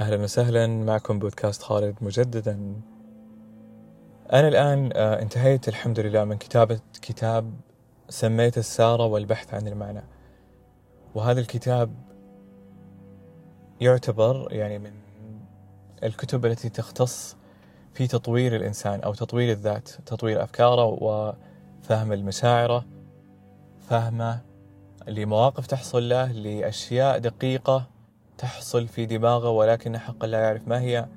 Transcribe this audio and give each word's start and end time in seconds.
أهلا 0.00 0.22
وسهلا 0.22 0.66
معكم 0.66 1.18
بودكاست 1.18 1.62
خالد 1.62 1.96
مجددا. 2.00 2.80
أنا 4.32 4.48
الآن 4.48 4.90
آه، 4.94 5.22
انتهيت 5.22 5.68
الحمد 5.68 6.00
لله 6.00 6.24
من 6.24 6.38
كتابة 6.38 6.80
كتاب 7.02 7.54
سميته 8.08 8.58
السارة 8.58 9.06
والبحث 9.06 9.54
عن 9.54 9.68
المعنى. 9.68 10.02
وهذا 11.14 11.40
الكتاب 11.40 11.94
يعتبر 13.80 14.48
يعني 14.50 14.78
من 14.78 14.92
الكتب 16.02 16.46
التي 16.46 16.68
تختص 16.68 17.36
في 17.92 18.06
تطوير 18.06 18.56
الإنسان 18.56 19.00
أو 19.00 19.14
تطوير 19.14 19.52
الذات 19.52 19.88
تطوير 19.88 20.42
أفكاره 20.42 20.84
وفهم 20.84 22.12
المشاعر 22.12 22.84
فهمه 23.88 24.40
لمواقف 25.08 25.66
تحصل 25.66 26.08
له 26.08 26.32
لأشياء 26.32 27.18
دقيقة 27.18 27.93
تحصل 28.38 28.88
في 28.88 29.06
دماغه 29.06 29.50
ولكن 29.50 29.98
حقا 29.98 30.26
لا 30.26 30.40
يعرف 30.40 30.68
ما 30.68 30.80
هي 30.80 31.08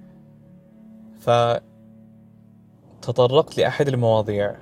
فتطرقت 3.01 3.57
لأحد 3.57 3.87
المواضيع 3.87 4.55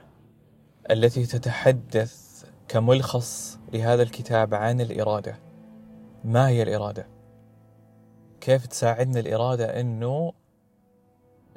التي 0.92 1.26
تتحدث 1.26 2.46
كملخص 2.68 3.60
لهذا 3.74 4.04
الكتاب 4.04 4.54
عن 4.54 4.82
الإرادة 4.82 5.40
ما 6.24 6.48
هي 6.48 6.64
الإرادة؟ 6.64 7.08
كيف 8.42 8.66
تساعدنا 8.66 9.20
الإرادة 9.20 9.80
أنه 9.80 10.34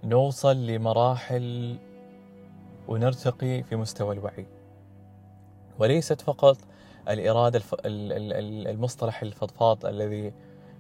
نوصل 0.05 0.67
لمراحل 0.67 1.77
ونرتقي 2.89 3.63
في 3.63 3.77
مستوى 3.77 4.15
الوعي 4.15 4.47
وليست 5.79 6.21
فقط 6.21 6.57
الإرادة 7.09 7.63
المصطلح 8.71 9.23
الفضفاض 9.23 9.87
الذي 9.87 10.33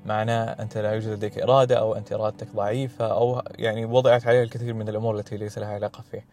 معناه 0.09 0.45
أنت 0.45 0.79
لا 0.79 0.93
يوجد 0.93 1.09
لديك 1.09 1.39
إرادة 1.39 1.79
أو 1.79 1.95
أنت 1.95 2.13
إرادتك 2.13 2.49
ضعيفة 2.55 3.07
أو 3.13 3.43
يعني 3.59 3.85
وضعت 3.85 4.27
عليها 4.27 4.43
الكثير 4.43 4.75
من 4.75 4.89
الأمور 4.89 5.19
التي 5.19 5.37
ليس 5.37 5.59
لها 5.59 5.69
علاقة 5.69 6.03
فيه. 6.11 6.25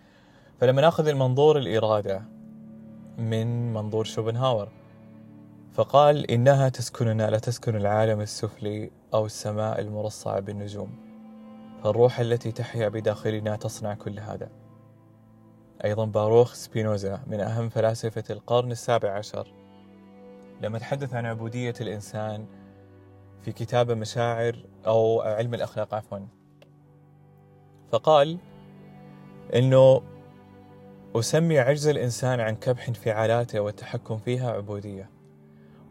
فلما 0.59 0.81
نأخذ 0.81 1.07
المنظور 1.07 1.57
الإرادة 1.57 2.21
من 3.17 3.73
منظور 3.73 4.05
شوبنهاور 4.05 4.69
فقال 5.73 6.31
إنها 6.31 6.69
تسكننا 6.69 7.29
لا 7.29 7.39
تسكن 7.39 7.75
العالم 7.75 8.21
السفلي 8.21 8.91
أو 9.13 9.25
السماء 9.25 9.79
المرصعة 9.79 10.39
بالنجوم. 10.39 10.89
فالروح 11.83 12.19
التي 12.19 12.51
تحيا 12.51 12.89
بداخلنا 12.89 13.55
تصنع 13.55 13.93
كل 13.93 14.19
هذا. 14.19 14.49
أيضا 15.85 16.05
باروخ 16.05 16.53
سبينوزا 16.53 17.19
من 17.27 17.39
أهم 17.39 17.69
فلاسفة 17.69 18.23
القرن 18.29 18.71
السابع 18.71 19.11
عشر. 19.11 19.47
لما 20.61 20.79
تحدث 20.79 21.13
عن 21.13 21.25
عبودية 21.25 21.73
الإنسان 21.81 22.45
في 23.41 23.51
كتاب 23.51 23.91
مشاعر 23.91 24.65
أو 24.87 25.21
علم 25.21 25.53
الأخلاق 25.53 25.93
عفوا. 25.93 26.19
فقال 27.91 28.37
إنه 29.55 30.01
أسمي 31.15 31.59
عجز 31.59 31.87
الإنسان 31.87 32.39
عن 32.39 32.55
كبح 32.55 32.87
انفعالاته 32.87 33.59
والتحكم 33.59 34.17
فيها 34.17 34.51
عبودية. 34.51 35.09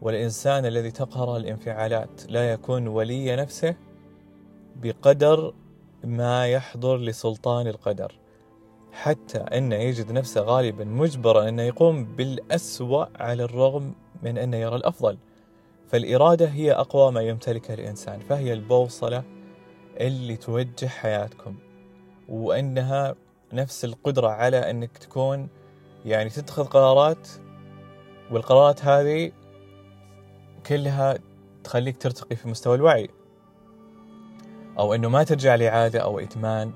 والإنسان 0.01 0.65
الذي 0.65 0.91
تقهر 0.91 1.37
الانفعالات 1.37 2.25
لا 2.29 2.51
يكون 2.51 2.87
ولي 2.87 3.35
نفسه 3.35 3.75
بقدر 4.75 5.53
ما 6.03 6.47
يحضر 6.47 6.97
لسلطان 6.97 7.67
القدر. 7.67 8.15
حتى 8.91 9.37
أنه 9.37 9.75
يجد 9.75 10.11
نفسه 10.11 10.41
غالبا 10.41 10.83
مجبرا 10.83 11.49
أنه 11.49 11.63
يقوم 11.63 12.05
بالأسوأ 12.15 13.05
على 13.23 13.43
الرغم 13.43 13.93
من 14.23 14.37
أنه 14.37 14.57
يرى 14.57 14.75
الأفضل. 14.75 15.17
فالإرادة 15.87 16.47
هي 16.47 16.71
أقوى 16.71 17.11
ما 17.11 17.21
يمتلكها 17.21 17.73
الإنسان 17.73 18.19
فهي 18.19 18.53
البوصلة 18.53 19.23
اللي 19.97 20.35
توجه 20.37 20.87
حياتكم 20.87 21.55
وأنها 22.29 23.15
نفس 23.53 23.85
القدرة 23.85 24.27
على 24.27 24.69
أنك 24.69 24.97
تكون 24.97 25.47
يعني 26.05 26.29
تتخذ 26.29 26.63
قرارات 26.63 27.27
والقرارات 28.31 28.85
هذه 28.85 29.31
كلها 30.65 31.17
تخليك 31.63 31.97
ترتقي 31.97 32.35
في 32.35 32.47
مستوى 32.47 32.75
الوعي. 32.75 33.09
أو 34.79 34.93
أنه 34.93 35.09
ما 35.09 35.23
ترجع 35.23 35.55
لعادة 35.55 35.99
أو 35.99 36.19
إدمان 36.19 36.71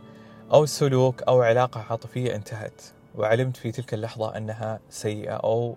أو 0.54 0.66
سلوك 0.66 1.24
أو 1.24 1.42
علاقة 1.42 1.86
عاطفية 1.90 2.36
انتهت 2.36 2.82
وعلمت 3.16 3.58
في 3.58 3.72
تلك 3.72 3.94
اللحظة 3.94 4.38
أنها 4.38 4.80
سيئة 4.90 5.34
أو 5.34 5.76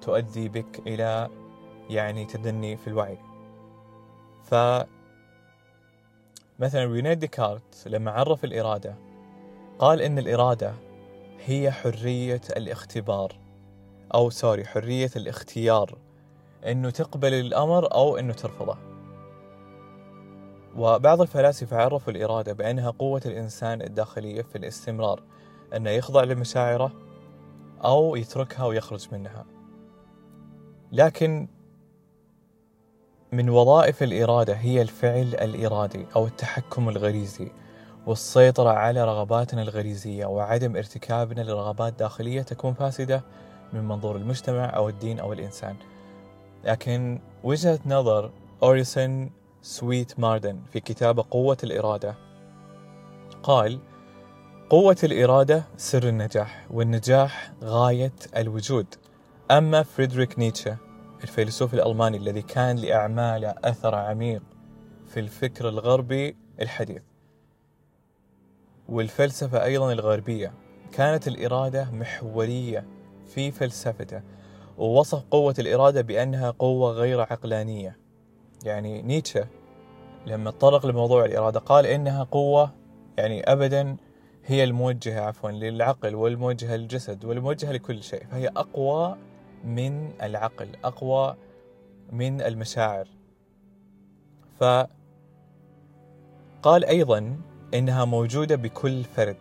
تؤدي 0.00 0.48
بك 0.48 0.82
إلى 0.86 1.28
يعني 1.90 2.24
تدني 2.24 2.76
في 2.76 2.86
الوعي. 2.88 3.18
ف 4.42 4.54
مثلا 6.58 6.84
ريني 6.84 7.14
ديكارت 7.14 7.84
لما 7.86 8.10
عرف 8.10 8.44
الإرادة 8.44 8.94
قال 9.78 10.02
إن 10.02 10.18
الإرادة 10.18 10.74
هي 11.44 11.70
حرية 11.72 12.40
الاختبار 12.56 13.32
أو 14.14 14.30
سوري 14.30 14.64
حرية 14.64 15.10
الاختيار 15.16 15.98
إنه 16.66 16.90
تقبل 16.90 17.34
الأمر 17.34 17.94
أو 17.94 18.16
إنه 18.16 18.32
ترفضه. 18.32 18.76
وبعض 20.76 21.20
الفلاسفة 21.20 21.76
عرفوا 21.76 22.12
الإرادة 22.12 22.52
بأنها 22.52 22.90
قوة 22.90 23.22
الإنسان 23.26 23.82
الداخلية 23.82 24.42
في 24.42 24.58
الاستمرار 24.58 25.22
أنه 25.76 25.90
يخضع 25.90 26.24
لمشاعره 26.24 26.92
أو 27.84 28.16
يتركها 28.16 28.66
ويخرج 28.66 29.08
منها. 29.12 29.44
لكن 30.92 31.48
من 33.34 33.50
وظائف 33.50 34.02
الإرادة 34.02 34.54
هي 34.54 34.82
الفعل 34.82 35.34
الإرادي 35.34 36.06
أو 36.16 36.26
التحكم 36.26 36.88
الغريزي 36.88 37.52
والسيطرة 38.06 38.70
على 38.70 39.04
رغباتنا 39.04 39.62
الغريزية 39.62 40.26
وعدم 40.26 40.76
ارتكابنا 40.76 41.40
لرغبات 41.40 41.98
داخلية 41.98 42.42
تكون 42.42 42.74
فاسدة 42.74 43.22
من 43.72 43.84
منظور 43.84 44.16
المجتمع 44.16 44.76
أو 44.76 44.88
الدين 44.88 45.18
أو 45.18 45.32
الإنسان. 45.32 45.76
لكن 46.64 47.20
وجهة 47.44 47.78
نظر 47.86 48.30
أوريسون 48.62 49.30
سويت 49.62 50.20
ماردن 50.20 50.60
في 50.72 50.80
كتابه 50.80 51.24
قوة 51.30 51.58
الإرادة 51.64 52.14
قال 53.42 53.78
قوة 54.70 54.96
الإرادة 55.04 55.64
سر 55.76 56.08
النجاح 56.08 56.66
والنجاح 56.70 57.52
غاية 57.64 58.12
الوجود. 58.36 58.86
أما 59.50 59.82
فريدريك 59.82 60.38
نيتشه 60.38 60.76
الفيلسوف 61.22 61.74
الألماني 61.74 62.16
الذي 62.16 62.42
كان 62.42 62.76
لأعماله 62.76 63.54
أثر 63.64 63.94
عميق 63.94 64.42
في 65.06 65.20
الفكر 65.20 65.68
الغربي 65.68 66.36
الحديث. 66.60 67.02
والفلسفة 68.88 69.64
أيضا 69.64 69.92
الغربية 69.92 70.52
كانت 70.92 71.28
الإرادة 71.28 71.90
محورية 71.90 72.86
في 73.26 73.50
فلسفته 73.50 74.22
ووصف 74.78 75.24
قوة 75.30 75.54
الإرادة 75.58 76.00
بأنها 76.02 76.50
قوة 76.50 76.92
غير 76.92 77.20
عقلانية. 77.20 77.98
يعني 78.64 79.02
نيتشه 79.02 79.46
لما 80.26 80.50
تطرق 80.50 80.86
لموضوع 80.86 81.24
الإرادة 81.24 81.60
قال 81.60 81.86
إنها 81.86 82.24
قوة 82.24 82.70
يعني 83.18 83.52
أبدا 83.52 83.96
هي 84.46 84.64
الموجهة 84.64 85.20
عفوا 85.20 85.50
للعقل 85.50 86.14
والموجهة 86.14 86.76
للجسد 86.76 87.24
والموجهة 87.24 87.72
لكل 87.72 88.02
شيء 88.02 88.26
فهي 88.30 88.48
أقوى 88.48 89.16
من 89.64 90.10
العقل 90.22 90.68
أقوى 90.84 91.36
من 92.12 92.40
المشاعر. 92.40 93.08
فقال 94.60 94.88
أيضا 96.84 97.36
إنها 97.74 98.04
موجودة 98.04 98.56
بكل 98.56 99.04
فرد 99.04 99.36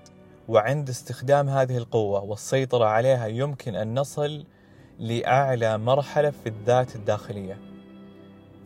وعند 0.47 0.89
استخدام 0.89 1.49
هذه 1.49 1.77
القوة 1.77 2.23
والسيطرة 2.23 2.85
عليها 2.85 3.27
يمكن 3.27 3.75
أن 3.75 3.99
نصل 3.99 4.45
لأعلى 4.99 5.77
مرحلة 5.77 6.29
في 6.29 6.49
الذات 6.49 6.95
الداخلية. 6.95 7.57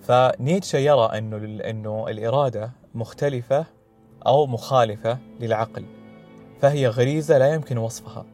فنيتشه 0.01 0.77
يرى 0.77 1.05
أنه, 1.17 1.37
أنه 1.69 2.07
الإرادة 2.07 2.71
مختلفة 2.95 3.65
أو 4.27 4.47
مخالفة 4.47 5.17
للعقل 5.39 5.85
فهي 6.61 6.87
غريزة 6.87 7.37
لا 7.37 7.53
يمكن 7.53 7.77
وصفها. 7.77 8.25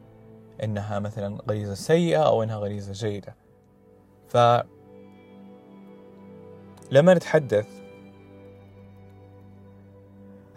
إنها 0.63 0.99
مثلا 0.99 1.37
غريزة 1.49 1.73
سيئة 1.73 2.27
أو 2.27 2.43
إنها 2.43 2.57
غريزة 2.57 2.93
جيدة. 2.93 3.35
ف 4.27 4.37
لما 6.91 7.13
نتحدث 7.13 7.67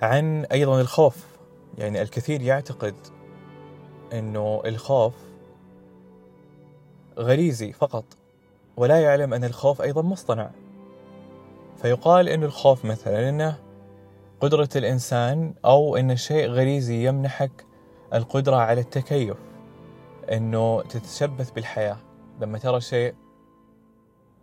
عن 0.03 0.44
أيضا 0.44 0.81
الخوف 0.81 1.26
يعني 1.79 2.03
الكثير 2.03 2.43
يعتقد 2.43 2.94
إنه 4.12 4.62
الخوف 4.67 5.14
غريزي 7.19 7.73
فقط 7.73 8.05
ولا 8.76 9.00
يعلم 9.00 9.35
أن 9.35 9.44
الخوف 9.44 9.82
أيضا 9.82 10.03
مصطنع. 10.03 10.50
فيقال 11.76 12.29
ان 12.29 12.44
الخوف 12.44 12.85
مثلا 12.85 13.29
إنه 13.29 13.58
قدرة 14.41 14.69
الإنسان 14.76 15.55
أو 15.64 15.97
ان 15.97 16.17
شيء 16.17 16.49
غريزي 16.49 17.06
يمنحك 17.08 17.67
القدرة 18.14 18.56
على 18.56 18.81
التكيف. 18.81 19.37
إنه 20.32 20.82
تتشبث 20.82 21.50
بالحياة. 21.50 21.96
لما 22.40 22.58
ترى 22.58 22.81
شيء 22.81 23.14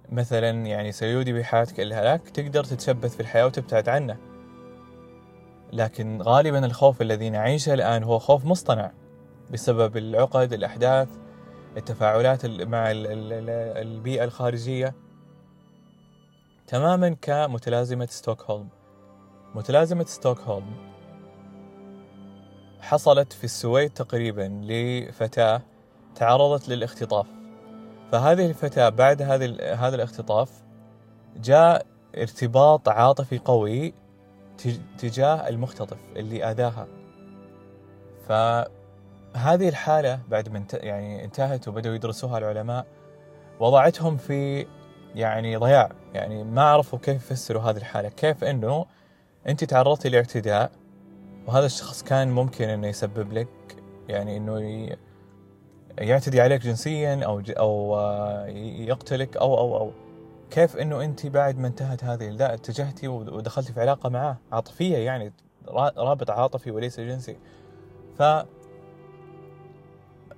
مثلا 0.10 0.50
يعني 0.50 0.92
سيودي 0.92 1.34
بحياتك 1.34 1.80
الهلاك 1.80 2.30
تقدر 2.30 2.64
تتشبث 2.64 3.16
في 3.16 3.20
الحياة 3.20 3.46
وتبتعد 3.46 3.90
عنه. 3.90 4.18
لكن 5.74 6.22
غالبا 6.22 6.66
الخوف 6.66 7.02
الذي 7.02 7.30
نعيشه 7.30 7.74
الآن 7.74 8.04
هو 8.04 8.20
خوف 8.20 8.46
مصطنع 8.46 8.92
بسبب 9.52 9.98
العقد 9.98 10.54
الأحداث 10.54 11.10
التفاعلات 11.78 12.46
مع 12.46 12.92
البيئة 12.92 14.24
الخارجية. 14.24 14.96
تماما 16.68 17.16
كمتلازمة 17.22 18.06
ستوكهولم. 18.06 18.68
متلازمة 19.56 20.06
ستوكهولم 20.06 20.94
حصلت 22.82 23.34
في 23.34 23.44
السويد 23.44 23.90
تقريبا 23.90 24.62
لفتاة 24.64 25.62
تعرضت 26.16 26.70
للاختطاف. 26.70 27.28
فهذه 28.12 28.46
الفتاة 28.46 28.90
بعد 28.90 29.22
هذه 29.22 29.74
هذا 29.74 29.96
الاختطاف 29.96 30.52
جاء 31.38 31.86
ارتباط 32.18 32.90
عاطفي 32.90 33.38
قوي 33.38 33.94
تجاه 34.98 35.50
المختطف 35.50 35.98
اللي 36.16 36.52
آذاها. 36.52 36.88
فهذه 38.28 39.70
الحالة 39.70 40.20
بعد 40.30 40.50
ما 40.50 40.66
يعني 40.74 41.24
انتهت 41.24 41.68
وبدأوا 41.68 41.96
يدرسوها 41.96 42.38
العلماء 42.38 42.86
وضعتهم 43.60 44.18
في 44.18 44.68
يعني 45.16 45.56
ضياع. 45.56 45.92
يعني 46.14 46.44
ما 46.44 46.64
عرفوا 46.64 47.00
كيف 47.00 47.16
يفسروا 47.32 47.62
هذه 47.62 47.78
الحالة. 47.78 48.10
كيف 48.10 48.44
إنه 48.44 48.86
أنت 49.48 49.64
تعرضتي 49.64 50.10
لاعتداء 50.10 50.72
وهذا 51.48 51.66
الشخص 51.66 52.04
كان 52.04 52.32
ممكن 52.32 52.70
إنه 52.70 52.88
يسبب 52.88 53.34
لك 53.34 53.48
يعني 54.10 54.38
إنه 54.38 54.60
يعتدي 55.98 56.42
عليك 56.42 56.62
جنسيا 56.62 57.26
أو 57.26 57.42
أو 57.50 57.98
يقتلك 58.88 59.38
أو 59.38 59.58
أو 59.58 59.78
أو. 59.78 59.92
كيف 60.52 60.78
إنه 60.78 61.04
أنت 61.04 61.26
بعد 61.26 61.58
ما 61.58 61.68
انتهت 61.68 62.04
هذه 62.04 62.30
لا 62.30 62.54
اتجهتي 62.54 63.08
ودخلتي 63.08 63.74
في 63.74 63.82
علاقة 63.82 64.10
معاه 64.10 64.38
عاطفية 64.52 64.98
يعني 64.98 65.34
رابط 65.98 66.30
عاطفي 66.30 66.72
وليس 66.72 67.00
جنسي. 67.00 67.38
ف 68.18 68.24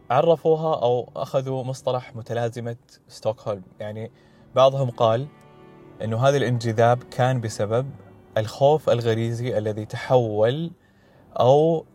عرفوها 0.09 0.81
أو 0.81 1.09
أخذوا 1.15 1.63
مصطلح 1.63 2.15
متلازمة 2.15 2.75
ستوكهولم. 3.07 3.63
يعني 3.79 4.11
بعضهم 4.55 4.89
قال 4.89 5.27
إنه 6.03 6.17
هذا 6.17 6.37
الانجذاب 6.37 7.03
كان 7.03 7.41
بسبب 7.41 7.89
الخوف 8.37 8.89
الغريزي 8.89 9.57
الذي 9.57 9.85
تحول 9.85 10.71
أو 11.39 11.85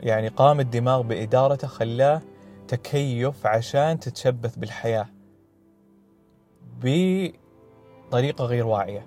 يعني 0.00 0.28
قام 0.28 0.60
الدماغ 0.60 1.02
بإدارته 1.02 1.68
خلاه 1.68 2.22
تكيف 2.68 3.46
عشان 3.46 4.00
تتشبث 4.00 4.56
بالحياة 4.56 5.06
بطريقة 6.82 8.44
غير 8.44 8.66
واعية. 8.66 9.06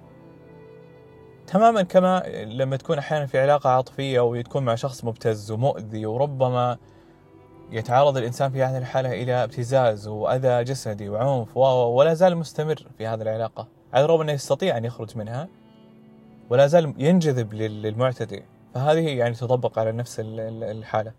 تماما 1.48 1.81
كما 1.81 2.24
لما 2.45 2.77
تكون 2.77 2.98
أحيانا 2.98 3.25
في 3.25 3.39
علاقة 3.39 3.69
عاطفية 3.69 4.19
وتكون 4.19 4.65
مع 4.65 4.75
شخص 4.75 5.06
مبتز 5.06 5.51
ومؤذي 5.51 6.06
وربما 6.06 6.77
يتعرض 7.71 8.18
الإنسان 8.18 8.51
في 8.51 8.63
هذه 8.63 8.77
الحالة 8.77 9.12
إلى 9.12 9.44
ابتزاز 9.44 10.07
وأذى 10.07 10.63
جسدي 10.63 11.10
وعنف 11.10 11.57
ولا 11.57 12.13
زال 12.13 12.38
مستمر 12.38 12.88
في 12.98 13.07
هذه 13.07 13.21
العلاقة. 13.21 13.68
على 13.94 14.06
الرغم 14.06 14.21
أنه 14.21 14.31
يستطيع 14.31 14.77
أن 14.77 14.86
يخرج 14.86 15.18
منها 15.18 15.48
ولا 16.50 16.68
زال 16.68 16.94
ينجذب 16.98 17.53
للمعتدي. 17.53 18.44
فهذه 18.74 19.18
يعني 19.18 19.33
تطبق 19.33 19.80
على 19.80 19.92
نفس 19.92 20.19
الحالة. 20.19 21.12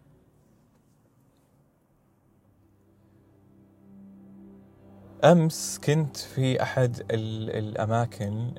أمس 5.25 5.81
كنت 5.85 6.17
في 6.17 6.63
أحد 6.63 7.03
الأماكن 7.11 8.53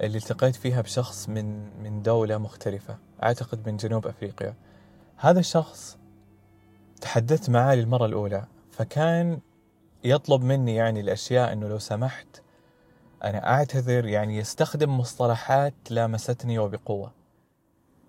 اللي 0.00 0.18
التقيت 0.18 0.56
فيها 0.56 0.80
بشخص 0.80 1.28
من 1.28 1.76
من 1.82 2.02
دولة 2.02 2.38
مختلفة 2.38 2.98
أعتقد 3.22 3.68
من 3.68 3.76
جنوب 3.76 4.06
أفريقيا. 4.06 4.54
هذا 5.16 5.40
الشخص 5.40 5.98
تحدثت 7.00 7.50
معاه 7.50 7.74
للمرة 7.74 8.06
الأولى 8.06 8.44
فكان 8.70 9.40
يطلب 10.04 10.42
مني 10.42 10.74
يعني 10.74 11.00
الأشياء 11.00 11.52
إنه 11.52 11.68
لو 11.68 11.78
سمحت 11.78 12.42
أنا 13.24 13.50
أعتذر 13.50 14.06
يعني 14.06 14.36
يستخدم 14.36 14.98
مصطلحات 14.98 15.74
لامستني 15.90 16.58
وبقوة. 16.58 17.12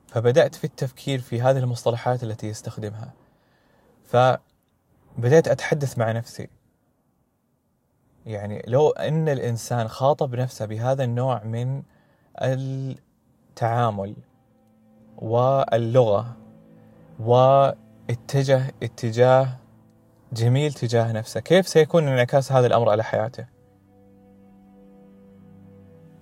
فبدأت 0.07 0.55
في 0.55 0.63
التفكير 0.63 1.19
في 1.19 1.41
هذه 1.41 1.57
المصطلحات 1.57 2.23
التي 2.23 2.47
يستخدمها. 2.47 3.13
فبدأت 4.05 5.47
أتحدث 5.47 5.97
مع 5.97 6.11
نفسي. 6.11 6.58
يعني 8.25 8.63
لو 8.67 8.89
إن 8.89 9.29
الإنسان 9.29 9.87
خاطب 9.87 10.35
نفسه 10.35 10.65
بهذا 10.65 11.03
النوع 11.03 11.43
من 11.43 11.83
التعامل 12.41 14.15
واللغة 15.17 16.37
واتجه 17.19 18.73
اتجاه 18.83 19.57
جميل 20.33 20.73
تجاه 20.73 21.11
نفسه 21.11 21.39
كيف 21.39 21.67
سيكون 21.67 22.07
انعكاس 22.07 22.51
هذا 22.51 22.67
الأمر 22.67 22.89
على 22.89 23.03
حياته؟ 23.03 23.45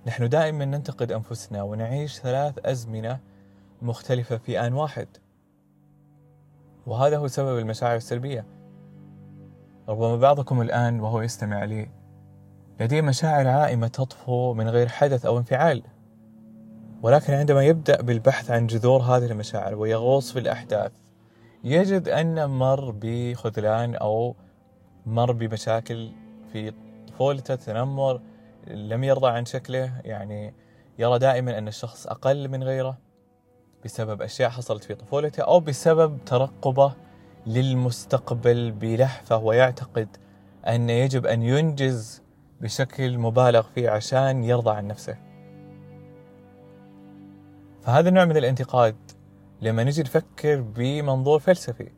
نحن 0.07 0.29
دائما 0.29 0.65
ننتقد 0.65 1.11
أنفسنا 1.11 1.63
ونعيش 1.63 2.19
ثلاث 2.19 2.53
أزمنة 2.65 3.19
مختلفة 3.81 4.37
في 4.37 4.59
آن 4.59 4.73
واحد 4.73 5.07
وهذا 6.87 7.17
هو 7.17 7.27
سبب 7.27 7.57
المشاعر 7.57 7.95
السلبية. 7.95 8.56
ربما 9.89 10.15
بعضكم 10.15 10.61
الآن 10.61 10.99
وهو 10.99 11.21
يستمع 11.21 11.63
لي 11.63 11.89
لديه 12.79 13.01
مشاعر 13.01 13.47
عائمة 13.47 13.87
تطفو 13.87 14.53
من 14.53 14.69
غير 14.69 14.87
حدث 14.87 15.25
أو 15.25 15.37
انفعال. 15.37 15.83
ولكن 17.01 17.33
عندما 17.33 17.63
يبدأ 17.63 18.01
بالبحث 18.01 18.51
عن 18.51 18.67
جذور 18.67 19.01
هذه 19.01 19.25
المشاعر 19.25 19.75
ويغوص 19.75 20.31
في 20.31 20.39
الأحداث 20.39 20.91
يجد 21.63 22.09
أن 22.09 22.49
مر 22.49 22.95
بخذلان 23.01 23.95
أو 23.95 24.35
مر 25.05 25.31
بمشاكل 25.31 26.11
في 26.53 26.73
طفولته 27.07 27.55
تنمر 27.55 28.21
لم 28.67 29.03
يرضى 29.03 29.27
عن 29.27 29.45
شكله 29.45 30.01
يعني 30.05 30.53
يرى 30.99 31.19
دائما 31.19 31.57
أن 31.57 31.67
الشخص 31.67 32.07
أقل 32.07 32.49
من 32.49 32.63
غيره 32.63 32.97
بسبب 33.85 34.21
أشياء 34.21 34.49
حصلت 34.49 34.83
في 34.83 34.95
طفولته 34.95 35.43
أو 35.43 35.59
بسبب 35.59 36.17
ترقبه 36.25 36.93
للمستقبل 37.47 38.71
بلهفة 38.71 39.37
ويعتقد 39.37 40.07
أن 40.67 40.89
يجب 40.89 41.25
أن 41.25 41.41
ينجز 41.41 42.21
بشكل 42.61 43.17
مبالغ 43.17 43.61
فيه 43.61 43.89
عشان 43.89 44.43
يرضى 44.43 44.71
عن 44.71 44.87
نفسه. 44.87 45.17
فهذا 47.81 48.09
النوع 48.09 48.25
من 48.25 48.37
الانتقاد 48.37 48.95
لما 49.61 49.83
نجي 49.83 50.01
نفكر 50.01 50.61
بمنظور 50.61 51.39
فلسفي 51.39 51.91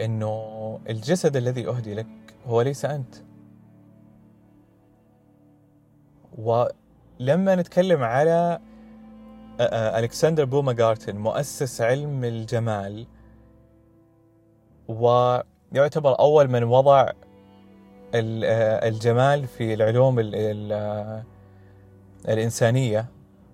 إنه 0.00 0.80
الجسد 0.88 1.36
الذي 1.36 1.68
أهدي 1.68 1.94
لك 1.94 2.06
هو 2.46 2.62
ليس 2.62 2.84
أنت. 2.84 3.14
ولما 6.38 7.54
نتكلم 7.54 8.02
على 8.02 8.60
ألكسندر 9.60 10.44
بوماغارتن 10.44 11.16
مؤسس 11.16 11.80
علم 11.80 12.24
الجمال 12.24 13.06
ويعتبر 15.00 16.18
أول 16.18 16.48
من 16.48 16.64
وضع 16.64 17.10
الجمال 18.14 19.46
في 19.46 19.74
العلوم 19.74 20.18
الإنسانية 22.28 23.06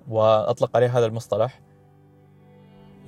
وأطلق 0.09 0.77
عليه 0.77 0.99
هذا 0.99 1.07
المصطلح. 1.07 1.61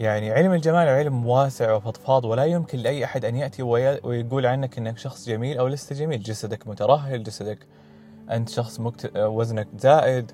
يعني 0.00 0.30
علم 0.30 0.52
الجمال 0.52 0.88
علم 0.88 1.26
واسع 1.26 1.72
وفضفاض 1.72 2.24
ولا 2.24 2.44
يمكن 2.44 2.78
لأي 2.78 3.04
أحد 3.04 3.24
أن 3.24 3.36
يأتي 3.36 3.62
ويقول 3.62 4.46
عنك 4.46 4.78
أنك 4.78 4.98
شخص 4.98 5.28
جميل 5.28 5.58
أو 5.58 5.68
لست 5.68 5.92
جميل. 5.92 6.22
جسدك 6.22 6.66
مترهل 6.66 7.22
جسدك 7.22 7.66
أنت 8.30 8.48
شخص 8.48 8.80
مكت... 8.80 9.16
وزنك 9.16 9.68
زائد 9.78 10.32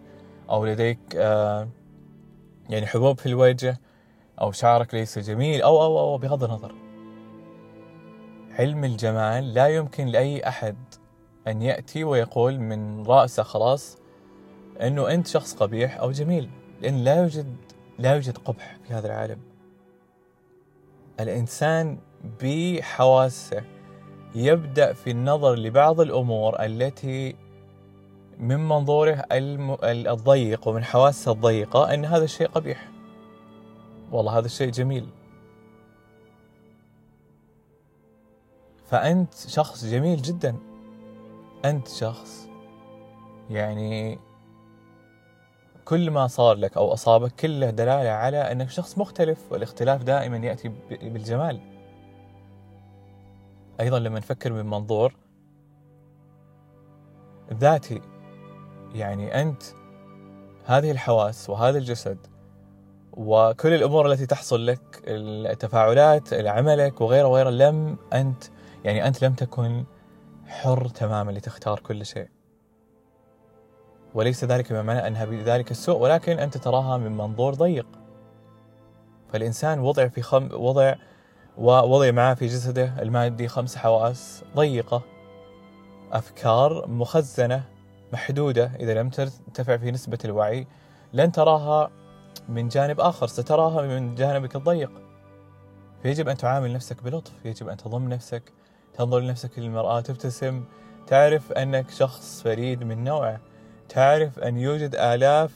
أو 0.50 0.66
لديك 0.66 0.98
آه، 1.16 1.68
يعني 2.70 2.86
حبوب 2.86 3.18
في 3.18 3.26
الوجه 3.26 3.80
أو 4.40 4.52
شعرك 4.52 4.94
ليس 4.94 5.18
جميل 5.18 5.62
أو 5.62 5.82
أو 5.82 5.98
أو 5.98 6.18
بغض 6.18 6.44
النظر. 6.44 6.85
علم 8.58 8.84
الجمال 8.84 9.54
لا 9.54 9.68
يمكن 9.68 10.06
لأي 10.06 10.48
أحد 10.48 10.76
أن 11.48 11.62
يأتي 11.62 12.04
ويقول 12.04 12.58
من 12.60 13.06
رأسه 13.06 13.42
خلاص 13.42 13.98
أنه 14.82 15.14
أنت 15.14 15.26
شخص 15.26 15.54
قبيح 15.54 16.00
أو 16.00 16.10
جميل 16.10 16.50
لأن 16.82 17.04
لا 17.04 17.20
يوجد 17.20 17.56
لا 17.98 18.14
يوجد 18.14 18.38
قبح 18.38 18.76
في 18.86 18.94
هذا 18.94 19.06
العالم. 19.06 19.38
الإنسان 21.20 21.98
بحواسه 22.42 23.62
يبدأ 24.34 24.92
في 24.92 25.10
النظر 25.10 25.54
لبعض 25.54 26.00
الأمور 26.00 26.64
التي 26.64 27.36
من 28.38 28.68
منظوره 28.68 29.25
الضيق 29.32 30.68
ومن 30.68 30.84
حواسه 30.84 31.32
الضيقة 31.32 31.94
أن 31.94 32.04
هذا 32.04 32.25
الشيء 32.25 32.48
قبيح. 32.48 32.88
والله 34.12 34.38
هذا 34.38 34.46
الشيء 34.46 34.70
جميل. 34.70 35.06
فأنت 38.86 39.34
شخص 39.34 39.84
جميل 39.84 40.22
جدا. 40.22 40.56
أنت 41.64 41.88
شخص 41.88 42.48
يعني 43.50 44.18
كل 45.84 46.10
ما 46.10 46.26
صار 46.26 46.56
لك 46.56 46.76
أو 46.76 46.92
أصابك 46.92 47.32
كله 47.32 47.70
دلالة 47.70 48.10
على 48.10 48.52
أنك 48.52 48.70
شخص 48.70 48.98
مختلف 48.98 49.52
والاختلاف 49.52 50.02
دائما 50.02 50.36
يأتي 50.36 50.68
بالجمال. 50.90 51.60
أيضا 53.80 53.98
لما 53.98 54.18
نفكر 54.18 54.52
من 54.52 54.66
منظور 54.66 55.14
ذاتي 57.52 58.00
يعني 58.94 59.42
أنت 59.42 59.62
هذه 60.64 60.90
الحواس 60.90 61.50
وهذا 61.50 61.78
الجسد 61.78 62.18
وكل 63.12 63.74
الأمور 63.74 64.12
التي 64.12 64.26
تحصل 64.26 64.66
لك 64.66 65.02
التفاعلات 65.06 66.34
عملك 66.34 67.00
وغيره 67.00 67.28
وغيره 67.28 67.50
لم 67.50 67.96
أنت 68.12 68.44
يعني 68.86 69.06
أنت 69.06 69.24
لم 69.24 69.32
تكن 69.34 69.84
حر 70.46 70.88
تماما 70.88 71.30
لتختار 71.30 71.80
كل 71.80 72.06
شيء. 72.06 72.28
وليس 74.14 74.44
ذلك 74.44 74.72
بمعنى 74.72 75.06
أنها 75.06 75.24
بذلك 75.24 75.70
السوء 75.70 75.98
ولكن 75.98 76.38
أنت 76.38 76.56
تراها 76.56 76.96
من 76.96 77.16
منظور 77.16 77.54
ضيق. 77.54 77.86
فالإنسان 79.32 79.78
وضع 79.80 80.08
في 80.08 80.22
خم 80.22 80.48
وضع 80.52 80.94
ووضع 81.58 82.10
معه 82.10 82.34
في 82.34 82.46
جسده 82.46 83.02
المادي 83.02 83.48
خمس 83.48 83.76
حواس 83.76 84.44
ضيقة 84.56 85.02
أفكار 86.12 86.86
مخزنة 86.88 87.64
محدودة 88.12 88.70
إذا 88.80 89.00
لم 89.00 89.10
ترتفع 89.10 89.76
في 89.76 89.90
نسبة 89.90 90.18
الوعي. 90.24 90.66
لن 91.12 91.32
تراها 91.32 91.90
من 92.48 92.68
جانب 92.68 93.00
آخر 93.00 93.26
ستراها 93.26 93.82
من 93.82 94.14
جانبك 94.14 94.56
الضيق. 94.56 94.90
فيجب 96.02 96.28
أن 96.28 96.36
تعامل 96.36 96.72
نفسك 96.72 97.02
بلطف 97.02 97.32
يجب 97.44 97.68
أن 97.68 97.76
تضم 97.76 98.08
نفسك 98.08 98.52
تنظر 98.98 99.18
لنفسك 99.18 99.52
في 99.52 99.58
المرآة 99.58 100.00
تبتسم 100.00 100.64
تعرف 101.06 101.52
أنك 101.52 101.90
شخص 101.90 102.42
فريد 102.42 102.82
من 102.82 103.04
نوعه 103.04 103.40
تعرف 103.88 104.38
أن 104.38 104.56
يوجد 104.56 104.94
آلاف 104.94 105.52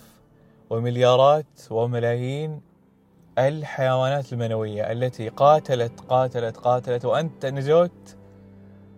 ومليارات 0.70 1.46
وملايين 1.70 2.60
الحيوانات 3.38 4.32
المنوية 4.32 4.92
التي 4.92 5.28
قاتلت 5.28 6.00
قاتلت 6.00 6.56
قاتلت 6.56 7.04
وأنت 7.04 7.46
نجوت 7.46 8.16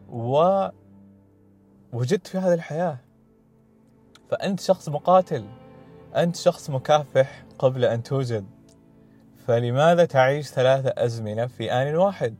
ووجدت 0.08 0.72
في 2.26 2.38
هذه 2.38 2.54
الحياة. 2.54 2.98
فأنت 4.30 4.60
شخص 4.60 4.88
مقاتل 4.88 5.44
أنت 6.16 6.36
شخص 6.36 6.70
مكافح 6.70 7.44
قبل 7.58 7.84
أن 7.84 8.02
توجد. 8.02 8.46
فلماذا 9.46 10.04
تعيش 10.04 10.48
ثلاثة 10.48 10.92
أزمنة 10.96 11.46
في 11.46 11.72
آن 11.72 11.96
واحد؟ 11.96 12.34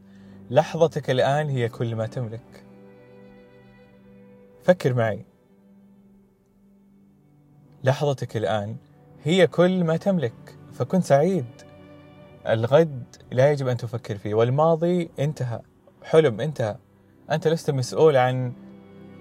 لحظتك 0.53 1.11
الآن 1.11 1.49
هي 1.49 1.69
كل 1.69 1.97
ما 1.97 2.07
تملك. 2.07 2.65
فكر 4.63 4.95
معي. 4.95 5.25
لحظتك 7.85 8.37
الآن 8.37 8.77
هي 9.25 9.47
كل 9.47 9.85
ما 9.85 9.97
تملك 9.97 10.59
فكن 10.73 11.01
سعيد. 11.01 11.47
الغد 12.49 13.05
لا 13.31 13.51
يجب 13.51 13.69
أن 13.69 13.77
تفكر 13.77 14.17
فيه 14.17 14.35
والماضي 14.35 15.11
انتهى 15.19 15.61
حلم 16.03 16.41
انتهى. 16.41 16.77
أنت 17.31 17.49
لست 17.49 17.71
مسؤول 17.71 18.17
عن 18.17 18.53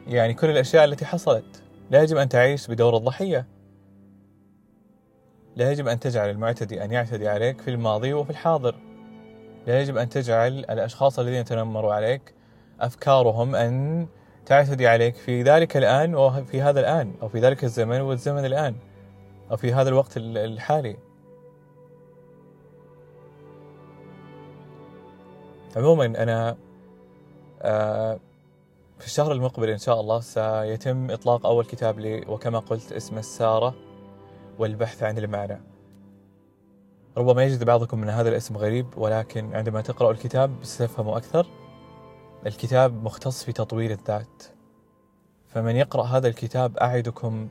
يعني 0.07 0.33
كل 0.33 0.49
الأشياء 0.49 0.85
التي 0.85 1.05
حصلت. 1.05 1.63
لا 1.91 2.03
يجب 2.03 2.17
أن 2.17 2.29
تعيش 2.29 2.67
بدور 2.67 2.97
الضحية. 2.97 3.47
لا 5.55 5.71
يجب 5.71 5.87
أن 5.87 5.99
تجعل 5.99 6.29
المعتدي 6.29 6.83
أن 6.83 6.91
يعتدي 6.91 7.27
عليك 7.27 7.61
في 7.61 7.69
الماضي 7.69 8.13
وفي 8.13 8.29
الحاضر. 8.29 8.90
لا 9.67 9.81
يجب 9.81 9.97
أن 9.97 10.09
تجعل 10.09 10.57
الأشخاص 10.57 11.19
الذين 11.19 11.45
تنمروا 11.45 11.93
عليك 11.93 12.33
أفكارهم 12.79 13.55
أن 13.55 14.07
تعتدي 14.45 14.87
عليك 14.87 15.15
في 15.15 15.43
ذلك 15.43 15.77
الآن 15.77 16.15
وفي 16.15 16.61
هذا 16.61 16.79
الآن 16.79 17.13
أو 17.21 17.27
في 17.27 17.39
ذلك 17.39 17.63
الزمن 17.63 18.01
والزمن 18.01 18.45
الآن 18.45 18.75
أو 19.51 19.57
في 19.57 19.73
هذا 19.73 19.89
الوقت 19.89 20.17
الحالي. 20.17 20.97
عموما 25.75 26.05
أنا 26.05 26.57
آه، 27.61 28.19
في 28.99 29.05
الشهر 29.05 29.31
المقبل 29.31 29.69
إن 29.69 29.77
شاء 29.77 29.99
الله 30.01 30.19
سيتم 30.19 31.11
إطلاق 31.11 31.45
أول 31.45 31.65
كتاب 31.65 31.99
لي 31.99 32.25
وكما 32.27 32.59
قلت 32.59 32.91
اسمه 32.91 33.19
السارة 33.19 33.75
والبحث 34.59 35.03
عن 35.03 35.17
المعنى. 35.17 35.61
ربما 37.17 37.43
يجد 37.43 37.63
بعضكم 37.63 37.99
من 37.99 38.09
هذا 38.09 38.29
الاسم 38.29 38.57
غريب 38.57 38.87
ولكن 38.97 39.55
عندما 39.55 39.81
تقرأ 39.81 40.11
الكتاب 40.11 40.51
ستفهموا 40.63 41.17
أكثر. 41.17 41.47
الكتاب 42.45 43.03
مختص 43.03 43.43
في 43.43 43.53
تطوير 43.53 43.91
الذات. 43.91 44.43
فمن 45.47 45.75
يقرأ 45.75 46.03
هذا 46.03 46.27
الكتاب 46.27 46.77
أعدكم 46.77 47.47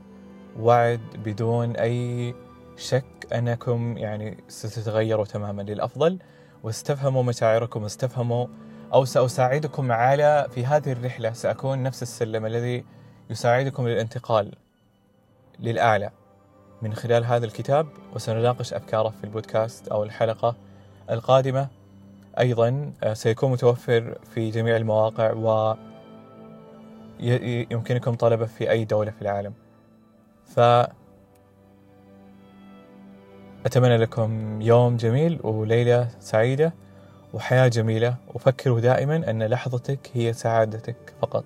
وعد 0.61 1.01
بدون 1.25 1.77
أي 1.77 2.35
شك 2.77 3.05
أنكم 3.33 3.97
يعني 3.97 4.37
ستتغيروا 4.49 5.25
تماما 5.25 5.63
للأفضل 5.63 6.19
واستفهموا 6.63 7.23
مشاعركم 7.23 7.83
واستفهموا 7.83 8.47
أو 8.95 9.05
سأساعدكم 9.05 9.93
على 9.93 10.47
في 10.51 10.67
هذه 10.67 10.93
الرحلة 10.93 11.33
سأكون 11.33 11.83
نفس 11.83 12.03
السلم 12.03 12.47
الذي 12.47 12.85
يساعدكم 13.31 13.89
للانتقال 13.89 14.53
للأعلى. 15.59 16.11
من 16.83 16.95
خلال 16.95 17.25
هذا 17.25 17.47
الكتاب 17.47 17.87
وسنناقش 18.15 18.75
أفكاره 18.75 19.09
في 19.09 19.25
البودكاست 19.25 19.89
أو 19.89 20.05
الحلقة 20.05 20.57
القادمة. 21.11 21.69
أيضا 22.39 22.93
آه، 23.03 23.15
سيكون 23.15 23.53
متوفر 23.53 24.19
في 24.35 24.51
جميع 24.51 24.77
المواقع 24.77 25.33
و 25.33 25.75
يمكنكم 27.71 28.15
طلبه 28.15 28.47
في 28.47 28.71
أي 28.71 28.85
دولة 28.85 29.11
في 29.11 29.23
العالم. 29.23 29.53
ف 30.45 30.61
أتمنى 33.67 33.97
لكم 33.97 34.63
يوم 34.63 34.97
جميل 34.97 35.41
وليلة 35.43 36.09
سعيدة 36.21 36.73
وحياة 37.35 37.69
جميلة. 37.69 38.17
وفكروا 38.35 38.81
دائما 38.81 39.31
أن 39.31 39.43
لحظتك 39.43 40.11
هي 40.15 40.33
سعادتك 40.33 41.15
فقط. 41.23 41.45